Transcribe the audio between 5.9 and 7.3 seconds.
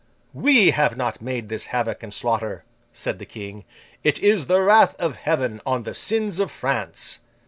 sins of France.